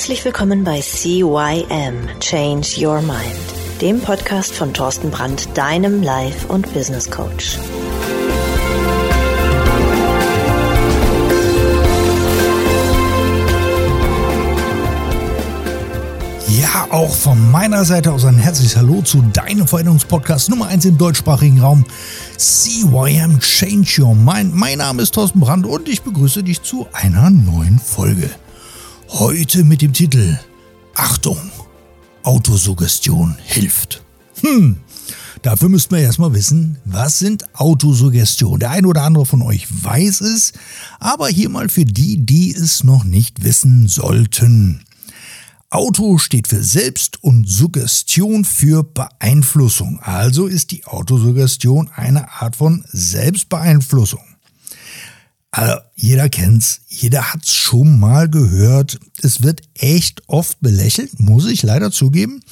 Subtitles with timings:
[0.00, 6.72] Herzlich willkommen bei CYM Change Your Mind, dem Podcast von Thorsten Brandt, deinem Life- und
[6.72, 7.58] Business Coach.
[16.48, 20.96] Ja, auch von meiner Seite aus ein herzliches Hallo zu deinem Veränderungspodcast Nummer 1 im
[20.96, 21.84] deutschsprachigen Raum.
[22.38, 24.54] CYM Change Your Mind.
[24.54, 28.30] Mein Name ist Thorsten Brandt und ich begrüße dich zu einer neuen Folge.
[29.12, 30.38] Heute mit dem Titel
[30.94, 31.36] Achtung,
[32.22, 34.04] Autosuggestion hilft.
[34.40, 34.76] Hm,
[35.42, 38.60] dafür müssten wir erstmal wissen, was sind Autosuggestion?
[38.60, 40.52] Der ein oder andere von euch weiß es,
[41.00, 44.84] aber hier mal für die, die es noch nicht wissen sollten.
[45.70, 49.98] Auto steht für Selbst und Suggestion für Beeinflussung.
[50.00, 54.29] Also ist die Autosuggestion eine Art von Selbstbeeinflussung.
[55.60, 58.98] Also jeder kennt's, jeder hat's schon mal gehört.
[59.20, 62.42] Es wird echt oft belächelt, muss ich leider zugeben.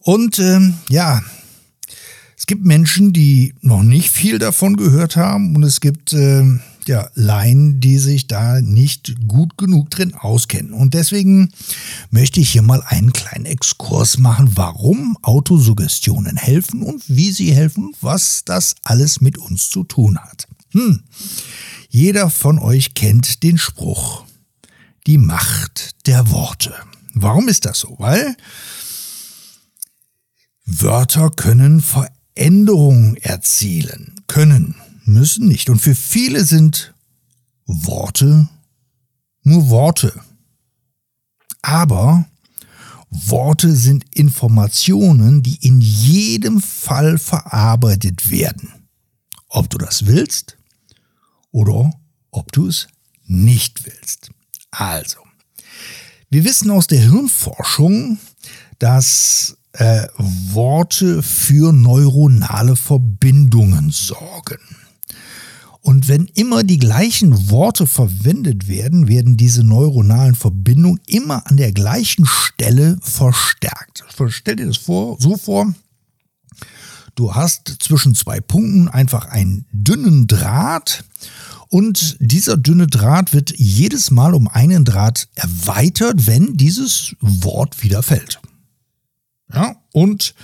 [0.00, 1.22] Und ähm, ja,
[2.36, 6.42] es gibt Menschen, die noch nicht viel davon gehört haben und es gibt äh,
[6.88, 10.72] ja, Laien, die sich da nicht gut genug drin auskennen.
[10.72, 11.52] Und deswegen
[12.10, 17.94] möchte ich hier mal einen kleinen Exkurs machen, warum Autosuggestionen helfen und wie sie helfen,
[18.00, 20.48] was das alles mit uns zu tun hat.
[20.72, 21.04] Hm.
[21.94, 24.24] Jeder von euch kennt den Spruch,
[25.06, 26.74] die Macht der Worte.
[27.12, 27.94] Warum ist das so?
[28.00, 28.36] Weil
[30.64, 35.70] Wörter können Veränderungen erzielen, können, müssen nicht.
[35.70, 36.92] Und für viele sind
[37.64, 38.48] Worte
[39.44, 40.20] nur Worte.
[41.62, 42.26] Aber
[43.08, 48.72] Worte sind Informationen, die in jedem Fall verarbeitet werden.
[49.46, 50.56] Ob du das willst
[51.54, 51.92] oder
[52.32, 52.88] ob du es
[53.26, 54.30] nicht willst.
[54.72, 55.18] Also,
[56.28, 58.18] wir wissen aus der Hirnforschung,
[58.80, 64.58] dass äh, Worte für neuronale Verbindungen sorgen.
[65.80, 71.72] Und wenn immer die gleichen Worte verwendet werden, werden diese neuronalen Verbindungen immer an der
[71.72, 74.02] gleichen Stelle verstärkt.
[74.28, 75.72] Stell dir das vor, so vor,
[77.14, 81.04] du hast zwischen zwei Punkten einfach einen dünnen Draht
[81.68, 88.02] und dieser dünne Draht wird jedes Mal um einen Draht erweitert, wenn dieses Wort wieder
[88.02, 88.40] fällt.
[89.52, 90.34] Ja, und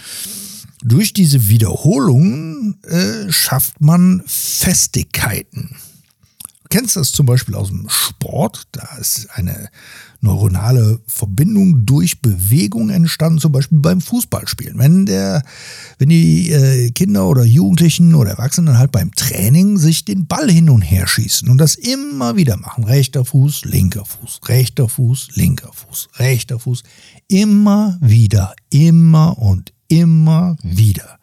[0.83, 5.77] durch diese Wiederholungen äh, schafft man Festigkeiten.
[6.63, 8.67] Du kennst das zum Beispiel aus dem Sport.
[8.73, 9.71] Da ist eine
[10.21, 14.79] neuronale Verbindung durch Bewegung entstanden, zum Beispiel beim Fußballspielen.
[14.79, 15.43] Wenn der,
[15.99, 20.71] wenn die äh, Kinder oder Jugendlichen oder Erwachsenen halt beim Training sich den Ball hin
[20.71, 22.85] und her schießen und das immer wieder machen.
[22.85, 26.83] Rechter Fuß, linker Fuß, rechter Fuß, linker Fuß, rechter Fuß.
[27.29, 31.20] Immer wieder, immer und immer wieder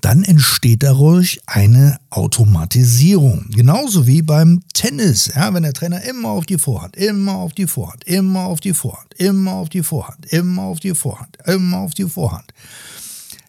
[0.00, 3.46] dann entsteht dadurch eine Automatisierung.
[3.50, 5.32] Genauso wie beim Tennis.
[5.34, 8.74] Ja, wenn der Trainer immer auf die Vorhand, immer auf die Vorhand, immer auf die
[8.74, 12.52] Vorhand, immer auf die Vorhand, immer auf die Vorhand, immer auf die Vorhand.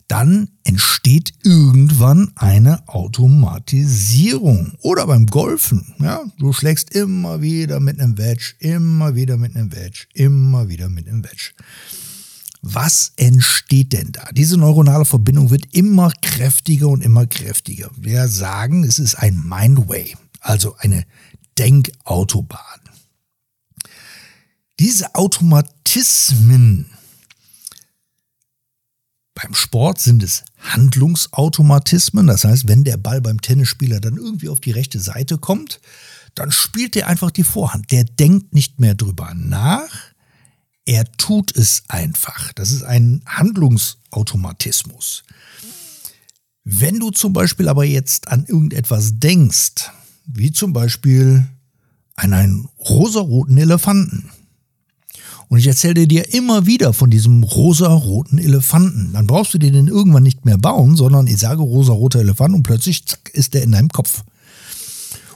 [0.08, 4.74] Dann entsteht irgendwann eine Automatisierung.
[4.80, 5.94] Oder beim Golfen.
[6.00, 10.88] Ja, du schlägst immer wieder mit einem Wedge, immer wieder mit einem Wedge, immer wieder
[10.88, 11.52] mit einem Wedge.
[12.70, 14.28] Was entsteht denn da?
[14.34, 17.90] Diese neuronale Verbindung wird immer kräftiger und immer kräftiger.
[17.96, 21.06] Wir sagen, es ist ein Mindway, also eine
[21.58, 22.82] Denkautobahn.
[24.82, 26.88] Diese Automatismen
[29.34, 32.28] beim Sport sind es Handlungsautomatismen.
[32.28, 35.80] Das heißt, wenn der Ball beim Tennisspieler dann irgendwie auf die rechte Seite kommt,
[36.36, 37.92] dann spielt er einfach die Vorhand.
[37.92, 39.90] Der denkt nicht mehr drüber nach,
[40.88, 42.54] er tut es einfach.
[42.54, 45.24] Das ist ein Handlungsautomatismus.
[46.64, 49.92] Wenn du zum Beispiel aber jetzt an irgendetwas denkst,
[50.26, 51.46] wie zum Beispiel
[52.16, 54.32] an einen rosaroten Elefanten,
[55.50, 59.14] und ich erzähle dir immer wieder von diesem rosaroten Elefanten.
[59.14, 62.64] Dann brauchst du dir den irgendwann nicht mehr bauen, sondern ich sage rosaroter Elefant und
[62.64, 64.26] plötzlich zack, ist der in deinem Kopf.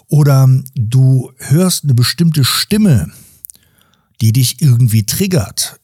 [0.09, 3.09] Oder du hörst eine bestimmte Stimme,
[4.21, 5.79] die dich irgendwie triggert.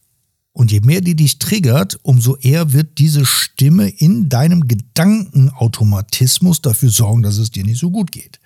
[0.54, 6.90] Und je mehr die dich triggert, umso eher wird diese Stimme in deinem Gedankenautomatismus dafür
[6.90, 8.40] sorgen, dass es dir nicht so gut geht.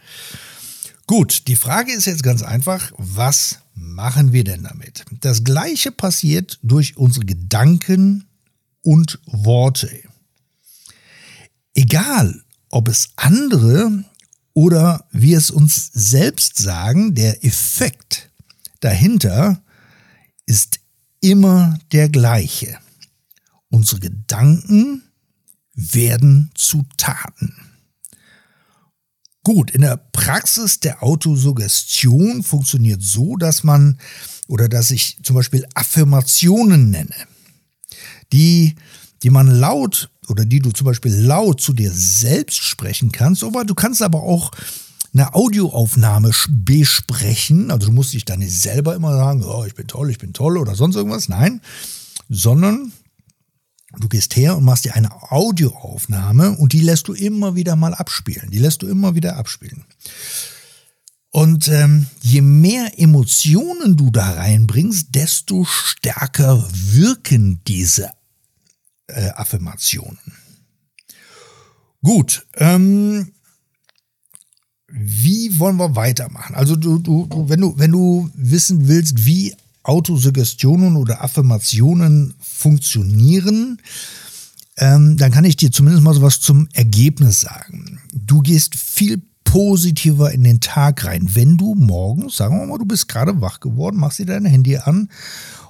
[1.07, 5.05] Gut, die Frage ist jetzt ganz einfach, was machen wir denn damit?
[5.21, 8.25] Das gleiche passiert durch unsere Gedanken
[8.81, 9.89] und Worte.
[11.73, 14.03] Egal, ob es andere
[14.53, 18.29] oder wir es uns selbst sagen, der Effekt
[18.81, 19.61] dahinter
[20.45, 20.79] ist
[21.21, 22.77] immer der gleiche.
[23.69, 25.03] Unsere Gedanken
[25.73, 27.55] werden zu Taten.
[29.43, 33.99] Gut, in der Praxis der Autosuggestion funktioniert so, dass man
[34.47, 37.15] oder dass ich zum Beispiel Affirmationen nenne,
[38.31, 38.75] die,
[39.23, 43.65] die man laut oder die du zum Beispiel laut zu dir selbst sprechen kannst, aber
[43.65, 44.51] du kannst aber auch
[45.13, 47.71] eine Audioaufnahme besprechen.
[47.71, 50.33] Also du musst dich dann nicht selber immer sagen, oh, ich bin toll, ich bin
[50.33, 51.27] toll oder sonst irgendwas.
[51.27, 51.61] Nein,
[52.29, 52.93] sondern
[53.99, 57.93] du gehst her und machst dir eine Audioaufnahme und die lässt du immer wieder mal
[57.93, 58.49] abspielen.
[58.51, 59.83] Die lässt du immer wieder abspielen.
[61.31, 68.11] Und ähm, je mehr Emotionen du da reinbringst, desto stärker wirken diese
[69.07, 70.19] äh, Affirmationen.
[72.03, 73.31] Gut, ähm,
[74.93, 76.55] wie wollen wir weitermachen?
[76.55, 79.53] Also du, du, wenn du, wenn du wissen willst, wie
[79.83, 83.79] Autosuggestionen oder Affirmationen funktionieren,
[84.77, 87.99] ähm, dann kann ich dir zumindest mal so was zum Ergebnis sagen.
[88.13, 92.85] Du gehst viel positiver in den Tag rein, wenn du morgens, sagen wir mal, du
[92.85, 95.09] bist gerade wach geworden, machst dir dein Handy an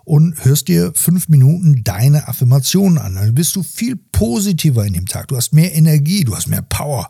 [0.04, 3.16] und hörst dir fünf Minuten deine Affirmationen an.
[3.16, 5.30] Dann bist du viel positiver in dem Tag.
[5.30, 7.10] Du hast mehr Energie, du hast mehr Power.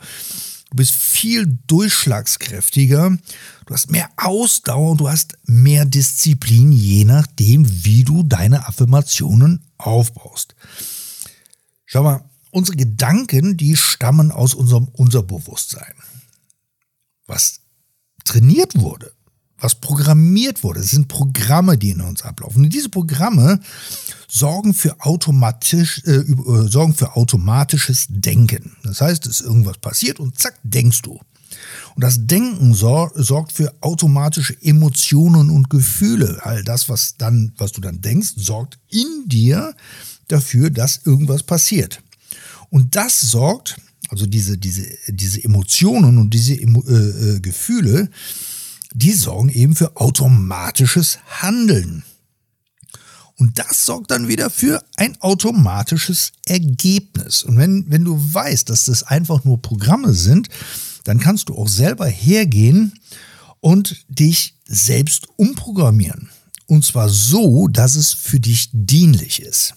[0.71, 3.17] Du bist viel durchschlagskräftiger,
[3.65, 10.55] du hast mehr Ausdauer, du hast mehr Disziplin, je nachdem, wie du deine Affirmationen aufbaust.
[11.85, 15.93] Schau mal, unsere Gedanken, die stammen aus unserem Unterbewusstsein.
[17.27, 17.59] Was
[18.23, 19.11] trainiert wurde,
[19.61, 20.81] was programmiert wurde.
[20.81, 22.65] Es sind Programme, die in uns ablaufen.
[22.65, 23.59] Und diese Programme
[24.27, 28.75] sorgen für, automatisch, äh, äh, sorgen für automatisches Denken.
[28.83, 31.19] Das heißt, es ist irgendwas passiert und zack, denkst du.
[31.95, 36.39] Und das Denken sor sorgt für automatische Emotionen und Gefühle.
[36.43, 39.75] All das, was dann, was du dann denkst, sorgt in dir
[40.27, 42.01] dafür, dass irgendwas passiert.
[42.69, 43.75] Und das sorgt,
[44.09, 48.09] also diese, diese, diese Emotionen und diese äh, äh, Gefühle,
[48.93, 52.03] die sorgen eben für automatisches Handeln.
[53.37, 57.43] Und das sorgt dann wieder für ein automatisches Ergebnis.
[57.43, 60.47] Und wenn, wenn du weißt, dass das einfach nur Programme sind,
[61.05, 62.93] dann kannst du auch selber hergehen
[63.59, 66.29] und dich selbst umprogrammieren.
[66.67, 69.73] Und zwar so, dass es für dich dienlich ist.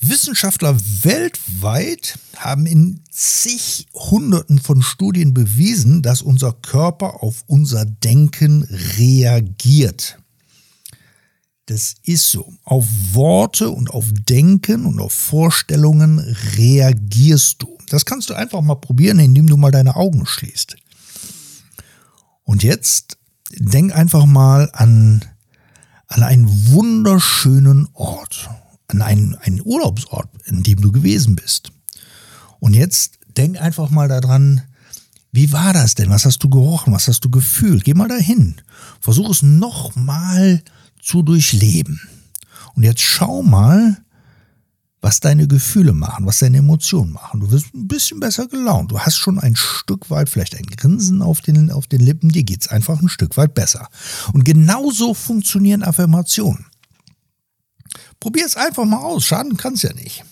[0.00, 8.62] Wissenschaftler weltweit haben in zig Hunderten von Studien bewiesen, dass unser Körper auf unser Denken
[8.96, 10.18] reagiert.
[11.66, 12.54] Das ist so.
[12.64, 16.18] Auf Worte und auf Denken und auf Vorstellungen
[16.56, 17.76] reagierst du.
[17.90, 20.76] Das kannst du einfach mal probieren, indem du mal deine Augen schließt.
[22.44, 23.18] Und jetzt
[23.50, 25.24] denk einfach mal an,
[26.06, 28.48] an einen wunderschönen Ort
[28.88, 31.70] an einen, einen Urlaubsort, in dem du gewesen bist.
[32.58, 34.62] Und jetzt denk einfach mal daran,
[35.30, 36.10] wie war das denn?
[36.10, 36.92] Was hast du gerochen?
[36.92, 37.84] Was hast du gefühlt?
[37.84, 38.60] Geh mal dahin.
[39.00, 40.62] Versuch es nochmal
[41.00, 42.00] zu durchleben.
[42.74, 43.98] Und jetzt schau mal,
[45.00, 47.40] was deine Gefühle machen, was deine Emotionen machen.
[47.40, 48.90] Du wirst ein bisschen besser gelaunt.
[48.90, 52.30] Du hast schon ein Stück weit vielleicht ein Grinsen auf den, auf den Lippen.
[52.30, 53.88] Dir geht's einfach ein Stück weit besser.
[54.32, 56.66] Und genauso funktionieren Affirmationen.
[58.20, 59.24] Probier es einfach mal aus.
[59.24, 60.24] Schaden kann es ja nicht.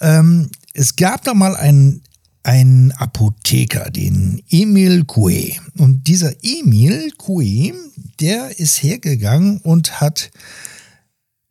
[0.00, 2.02] Ähm, es gab da mal einen,
[2.42, 5.58] einen Apotheker, den Emil Coué.
[5.78, 7.74] Und dieser Emil Coué,
[8.20, 10.30] der ist hergegangen und hat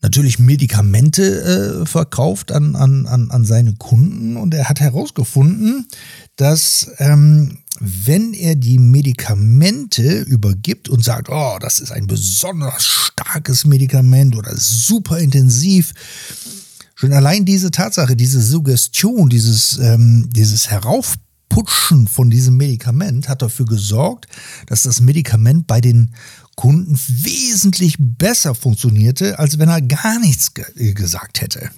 [0.01, 4.37] natürlich Medikamente äh, verkauft an, an, an, an seine Kunden.
[4.37, 5.87] Und er hat herausgefunden,
[6.35, 13.65] dass ähm, wenn er die Medikamente übergibt und sagt, oh, das ist ein besonders starkes
[13.65, 15.93] Medikament oder super intensiv,
[16.95, 23.65] schon allein diese Tatsache, diese Suggestion, dieses, ähm, dieses Heraufputschen von diesem Medikament hat dafür
[23.65, 24.27] gesorgt,
[24.67, 26.13] dass das Medikament bei den
[26.55, 31.69] Kunden wesentlich besser funktionierte, als wenn er gar nichts ge gesagt hätte.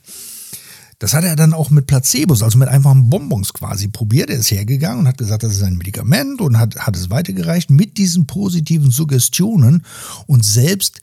[1.00, 4.30] Das hat er dann auch mit Placebos, also mit einfachen Bonbons quasi probiert.
[4.30, 7.70] Er ist hergegangen und hat gesagt, das ist ein Medikament und hat, hat es weitergereicht
[7.70, 9.84] mit diesen positiven Suggestionen.
[10.27, 11.01] Und selbst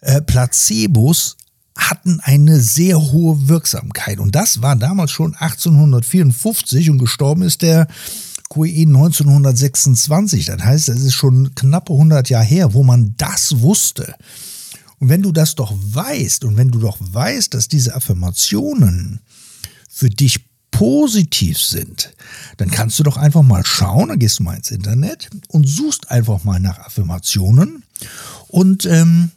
[0.00, 1.36] äh, Placebos
[1.76, 4.18] hatten eine sehr hohe Wirksamkeit.
[4.18, 7.86] Und das war damals schon 1854 und gestorben ist der
[8.48, 10.46] QE 1926.
[10.46, 14.14] Das heißt, es ist schon knappe 100 Jahre her, wo man das wusste.
[14.98, 19.20] Und wenn du das doch weißt und wenn du doch weißt, dass diese Affirmationen
[19.88, 22.12] für dich positiv sind,
[22.56, 26.10] dann kannst du doch einfach mal schauen, dann gehst du mal ins Internet und suchst
[26.10, 27.84] einfach mal nach Affirmationen
[28.48, 29.30] und ähm,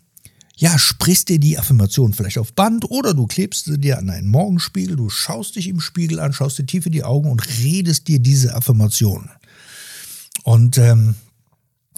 [0.61, 4.27] ja, sprichst dir die Affirmation vielleicht auf Band oder du klebst sie dir an einen
[4.27, 8.07] Morgenspiegel, du schaust dich im Spiegel an, schaust dir tief in die Augen und redest
[8.07, 9.31] dir diese Affirmation.
[10.43, 11.15] Und, ähm,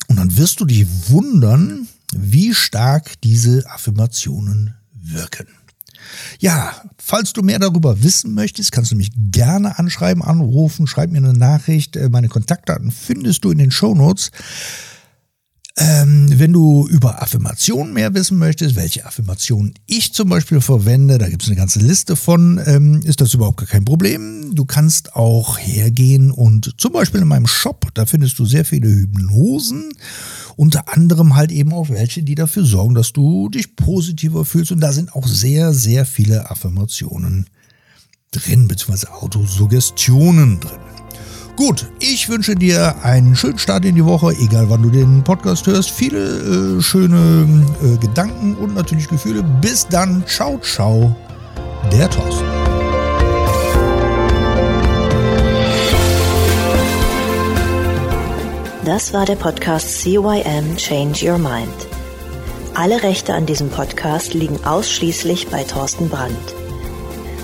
[0.07, 5.47] und dann wirst du dich wundern, wie stark diese Affirmationen wirken.
[6.39, 11.17] Ja, falls du mehr darüber wissen möchtest, kannst du mich gerne anschreiben, anrufen, schreib mir
[11.17, 11.97] eine Nachricht.
[11.97, 14.31] Äh, meine Kontaktdaten findest du in den Show Notes.
[15.75, 21.27] Ähm, wenn du über Affirmationen mehr wissen möchtest, welche Affirmationen ich zum Beispiel verwende, da
[21.27, 24.53] gibt es eine ganze Liste von, ähm, ist das überhaupt gar kein Problem.
[24.53, 28.87] Du kannst auch hergehen und zum Beispiel in meinem Shop, da findest du sehr viele
[28.87, 29.93] Hypnosen,
[30.57, 34.71] unter anderem halt eben auch welche, die dafür sorgen, dass du dich positiver fühlst.
[34.71, 37.47] Und da sind auch sehr, sehr viele Affirmationen
[38.29, 40.92] drin, beziehungsweise Autosuggestionen drin.
[41.55, 45.67] Gut, ich wünsche dir einen schönen Start in die Woche, egal wann du den Podcast
[45.67, 45.91] hörst.
[45.91, 49.43] Viele äh, schöne äh, Gedanken und natürlich Gefühle.
[49.61, 50.23] Bis dann.
[50.25, 51.15] Ciao, ciao.
[51.91, 52.45] Der Thorsten.
[58.83, 61.87] Das war der Podcast CYM Change Your Mind.
[62.73, 66.62] Alle Rechte an diesem Podcast liegen ausschließlich bei Thorsten Brandt.